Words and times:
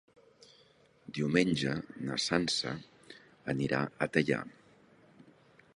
Diumenge 1.17 1.73
na 2.07 2.17
Sança 2.23 2.73
anirà 3.55 3.83
a 3.85 4.09
Teià. 4.17 4.43